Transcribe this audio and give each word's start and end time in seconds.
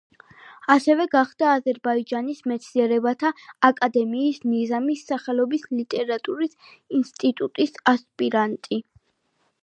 ასევე 0.75 1.03
გახდა 1.15 1.49
აზერბაიჯანის 1.55 2.39
მეცნიერებათა 2.51 3.31
აკადემიის 3.69 4.39
ნიზამის 4.53 5.03
სახელობის 5.11 5.67
ლიტერატურის 5.81 6.57
ინსტიტუტის 7.01 7.77
ასპირანტი. 7.93 8.81